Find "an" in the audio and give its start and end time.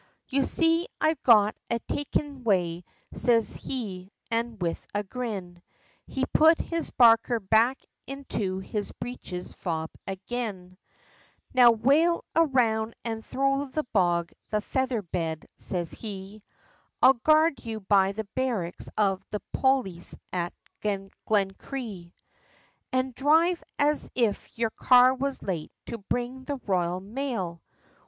4.31-4.57, 13.05-13.21, 22.91-23.11